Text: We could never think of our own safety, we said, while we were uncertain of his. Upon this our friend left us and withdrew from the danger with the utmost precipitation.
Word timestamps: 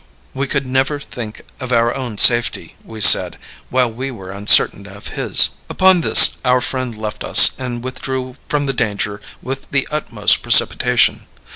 We 0.33 0.47
could 0.47 0.65
never 0.65 0.99
think 0.99 1.41
of 1.59 1.71
our 1.71 1.93
own 1.93 2.17
safety, 2.17 2.75
we 2.83 3.01
said, 3.01 3.37
while 3.69 3.91
we 3.91 4.09
were 4.09 4.31
uncertain 4.31 4.87
of 4.87 5.09
his. 5.09 5.49
Upon 5.69 6.01
this 6.01 6.37
our 6.43 6.59
friend 6.59 6.97
left 6.97 7.23
us 7.23 7.51
and 7.59 7.83
withdrew 7.83 8.35
from 8.49 8.65
the 8.65 8.73
danger 8.73 9.21
with 9.43 9.69
the 9.69 9.87
utmost 9.91 10.41
precipitation. 10.41 11.27